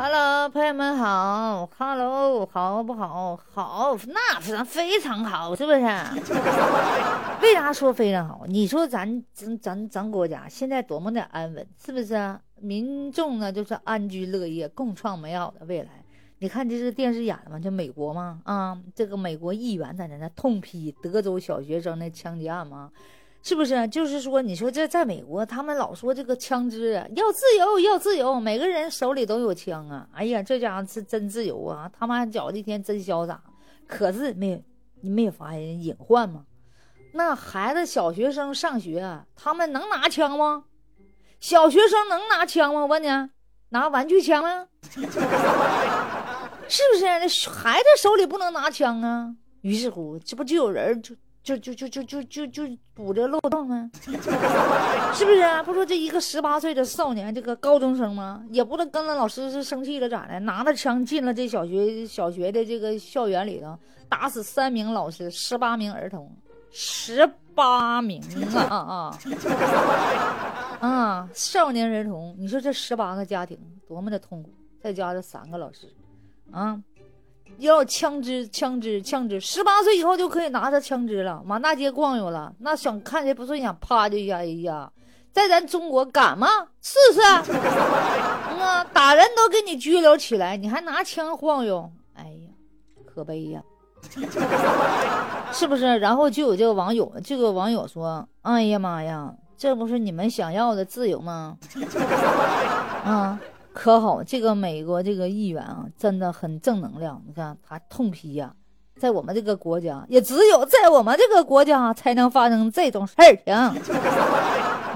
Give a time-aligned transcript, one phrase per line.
[0.00, 3.36] Hello，朋友们好，Hello，好不好？
[3.52, 5.80] 好，那咱非常好，是不是？
[7.42, 8.44] 为啥说非常好？
[8.46, 12.38] 你说咱咱咱咱国家现在多么的安稳，是不是？
[12.60, 15.90] 民众呢就是安居乐业，共创美好的未来。
[16.38, 17.58] 你看这是电视演的吗？
[17.58, 18.40] 就美国吗？
[18.44, 22.92] 啊，这个美国议员在那那痛批德州小学生的枪击案吗？
[23.48, 23.88] 是不是？
[23.88, 30.06] 就是说，你说这在美国，他们老说这个枪支啊，要自由，要自由，每个人手里都有枪啊！
[30.12, 31.90] 哎呀，这家伙是真自由啊！
[31.98, 33.42] 他妈觉得一天真潇洒。
[33.86, 34.62] 可是没，
[35.00, 36.44] 你没有发现隐患吗？
[37.14, 40.64] 那孩子小学生上学，他们能拿枪吗？
[41.40, 42.82] 小学生能拿枪吗？
[42.82, 43.08] 我问你，
[43.70, 44.68] 拿玩具枪吗？
[46.68, 47.06] 是不是？
[47.06, 49.34] 那孩子手里不能拿枪啊！
[49.62, 51.16] 于是乎，这不就有人就。
[51.56, 53.90] 就就就就就就就补这漏洞吗？
[55.14, 55.62] 是不是啊？
[55.62, 58.44] 不说这一个十八岁的少年，这个高中生吗？
[58.50, 60.40] 也不能跟了老师是生气了咋的？
[60.40, 66.30] 拿着枪进了这小学小学的这个校园里头，打死三名老师，十八名儿童，
[66.70, 68.22] 十八名
[68.54, 68.76] 啊
[70.80, 71.28] 啊啊！
[71.32, 75.92] 少年儿童，你说这十八个家庭多么的痛苦，再加上三个老师，
[76.52, 76.80] 啊！
[77.58, 79.40] 要枪支，枪支，枪支！
[79.40, 82.52] 十八岁以后就可以拿着枪支了，满大街逛悠了。
[82.60, 84.90] 那想看谁不顺眼，啪就一下一下。
[85.32, 86.46] 在咱中国敢吗？
[86.80, 87.20] 试试。
[88.50, 91.90] 嗯啊，打人都给你拘留起来，你还拿枪晃悠？
[92.14, 92.50] 哎呀，
[93.04, 93.62] 可悲呀！
[95.52, 95.98] 是不是？
[95.98, 101.56] 然后就有这个网友，这个网友说：“哎呀妈呀，这不是你们想要的自由吗？”
[103.04, 103.38] 啊。
[103.80, 107.22] 可好，这个美国这个议员啊，真的很正能量。
[107.24, 108.52] 你看他痛批呀，
[108.96, 113.54] 在我们这个国家，也只有在我们这个国家才能发生这种事儿情。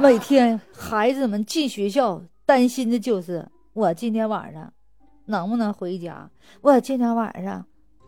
[0.00, 4.72] 每天孩子们进学校，担心的就是我今天晚上
[5.26, 6.28] 能不能回家，
[6.60, 7.64] 我今天晚上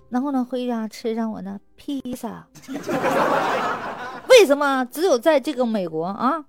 [0.09, 2.49] 能不能回家吃上我那披萨？
[4.29, 6.45] 为什么只有在这个美国啊？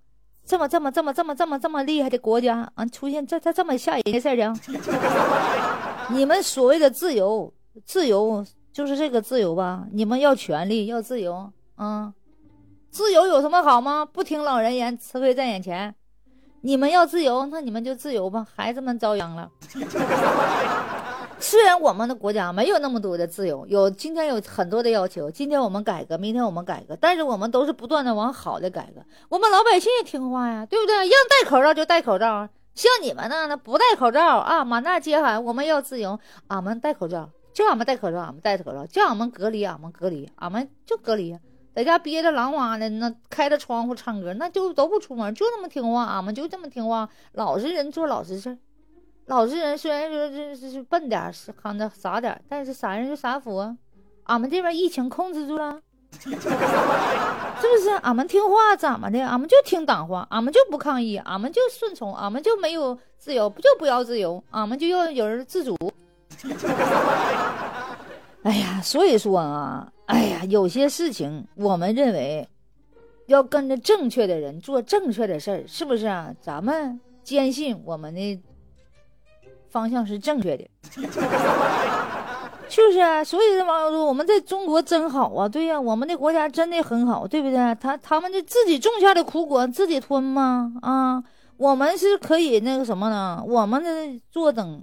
[0.46, 4.80] 这么这么这么这么这么这么厉害的国家啊，出现这这这么吓人的事儿情？
[6.16, 7.52] 你们所谓的自由，
[7.84, 9.86] 自由就是这个自由吧？
[9.92, 12.14] 你们要权利，要自由啊？
[12.92, 14.06] 自由有什么好吗？
[14.06, 15.96] 不听老人言，吃亏在眼前。
[16.62, 19.50] 你们要自由，那你们就自由吧，孩子们遭殃了。
[21.40, 29.02] 虽然我们的国家没有那么多的自由，有今天有很多的要求，今天我们改革，明天我们改革，但是我们都是不断的往好的改革。
[29.30, 30.96] 我们老百姓也听话呀，对不对？
[30.96, 41.38] 让戴口罩就戴口罩，像你们那，那不戴口罩啊，满大街喊我们要自由，俺们戴口罩，叫俺们戴口罩，俺们戴口罩，叫俺们隔离，俺们隔离，俺们就隔离，
[41.76, 48.58] 在家憋着狼哇的，那开着窗户唱歌，那就都不出门，就那么听话，俺们就这么听话，老实人做老实事儿。
[49.28, 53.76] 老实人虽然说这这是笨点，是看着傻点，但是傻人就傻福。
[54.26, 55.80] 俺们这边疫情控制住了，
[56.20, 56.36] 是不
[57.82, 57.90] 是？
[58.02, 59.20] 俺们听话怎么的？
[59.26, 64.44] 俺们就听党话，俺们就不抗议，俺们就顺从，俺们就没有自由，不就不要自由？
[64.52, 65.76] 俺们就要有人自主。
[68.44, 72.48] 哎呀，所以说啊，哎呀，有些事情我们认为
[73.26, 76.32] 要跟着正确的人做正确的事儿，是不是啊？
[76.40, 78.40] 咱们坚信我们的。
[79.76, 80.66] 方向是正确的，
[82.70, 83.22] 是不是啊？
[83.22, 87.76] 所以这网友说我们在中国真好啊，对呀，我们的国家真的很好，对不对？
[87.76, 90.72] 他他们就自己种下的苦果自己吞吗？
[90.82, 91.22] 啊，
[91.58, 93.44] 我们是可以那个什么呢？
[93.46, 94.82] 我们的坐等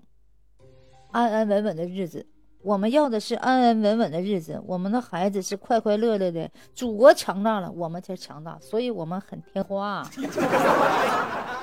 [1.12, 2.26] 安安稳稳的日子。
[2.62, 6.48] 我们要的是安安稳稳的日子，我们的孩子是快快乐乐的。
[6.76, 10.06] 祖国强大了，我们才强大，所以我们很听话，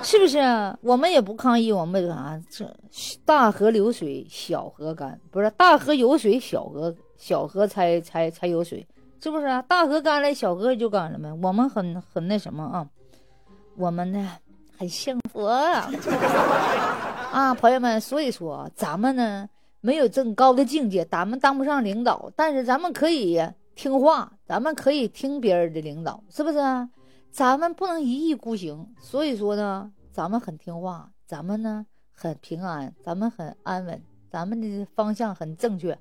[0.01, 0.39] 是不是？
[0.81, 2.41] 我们也不抗议，我们啥？
[2.49, 2.75] 这
[3.25, 8.87] 大河流水，小河干，不是大河有水，小河小河才才才有水，
[9.21, 9.45] 是不是？
[9.67, 11.31] 大河干了，小河就干了呗。
[11.43, 12.87] 我们很很那什么啊？
[13.75, 14.31] 我们呢
[14.77, 15.89] 很幸福啊，
[17.31, 19.47] 啊，朋友们，所以说咱们呢。
[19.81, 23.41] 没有这么高的境界，咱们当不上领导，但是咱们可以
[23.75, 26.57] 听话，咱们可以听别人的领导，是不是？
[27.31, 35.97] 咱们不能一意孤行，所以说呢，咱们很听话，咱们呢很平安，咱们很安稳，咱们的方向很正确。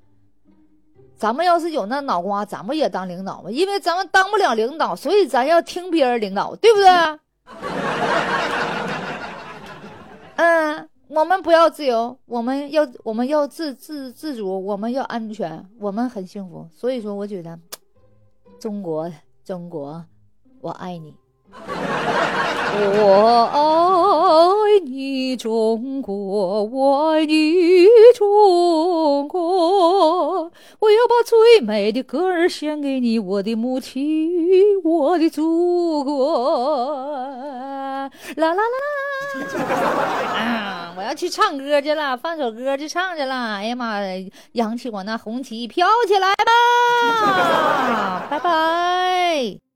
[1.16, 6.88] 咱们要是有那脑瓜，咱们也当领导吧，因为咱们当不了领导，所以咱要听别人领导，对不对？
[10.37, 10.88] 嗯。
[11.08, 16.69] 我们不要自由，我们要我们要自自自主，我们要安全，我们很幸福。
[16.70, 17.58] 所以说，我觉得
[18.60, 19.10] 中国
[19.43, 20.05] 中国，
[20.60, 21.16] 我爱你，
[22.70, 23.44] 我
[24.75, 30.50] 爱你中国，我爱你中国。
[30.81, 34.31] 我要把最美的歌儿献给你，我的母亲，
[34.85, 37.29] 我的祖国。
[38.37, 38.62] 啦啦啦，
[40.97, 43.56] 我要去唱歌儿去了，放首歌儿去唱去了。
[43.56, 46.53] 哎呀妈呀，扬起我那红旗飘起来吧。
[48.31, 49.68] 拜拜。